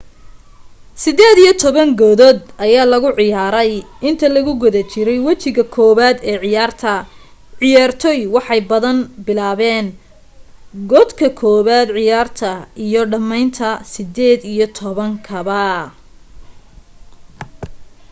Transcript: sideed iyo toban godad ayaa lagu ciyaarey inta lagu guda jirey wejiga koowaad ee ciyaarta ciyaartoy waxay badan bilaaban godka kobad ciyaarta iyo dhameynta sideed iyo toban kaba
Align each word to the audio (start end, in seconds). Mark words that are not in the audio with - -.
sideed 1.01 1.37
iyo 1.43 1.53
toban 1.63 1.89
godad 2.01 2.37
ayaa 2.65 2.89
lagu 2.91 3.09
ciyaarey 3.19 3.71
inta 4.09 4.27
lagu 4.35 4.51
guda 4.63 4.81
jirey 4.91 5.19
wejiga 5.27 5.63
koowaad 5.75 6.17
ee 6.31 6.37
ciyaarta 6.43 6.93
ciyaartoy 7.59 8.19
waxay 8.35 8.61
badan 8.71 8.97
bilaaban 9.25 9.85
godka 10.91 11.27
kobad 11.41 11.87
ciyaarta 11.97 12.51
iyo 12.85 13.01
dhameynta 13.11 13.69
sideed 13.93 14.39
iyo 14.53 14.65
toban 14.79 15.13
kaba 15.27 15.63